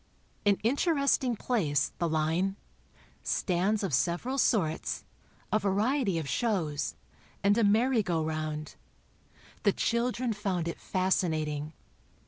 An 0.47 0.55
interesting 0.63 1.35
place, 1.35 1.91
the 1.99 2.09
"line": 2.09 2.55
Stands 3.21 3.83
of 3.83 3.93
several 3.93 4.39
sorts; 4.39 5.03
a 5.51 5.59
variety 5.59 6.17
of 6.17 6.27
shows, 6.27 6.95
and 7.43 7.55
a 7.55 7.63
merry 7.63 8.01
go 8.01 8.25
round. 8.25 8.73
The 9.61 9.73
children 9.73 10.33
found 10.33 10.67
it 10.67 10.79
fascinating. 10.81 11.73